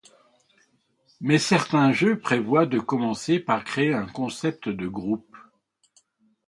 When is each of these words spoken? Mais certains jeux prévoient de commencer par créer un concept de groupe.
Mais 1.19 1.37
certains 1.37 1.91
jeux 1.91 2.19
prévoient 2.19 2.65
de 2.65 2.79
commencer 2.79 3.39
par 3.39 3.63
créer 3.63 3.93
un 3.93 4.07
concept 4.07 4.67
de 4.67 4.87
groupe. 4.87 5.37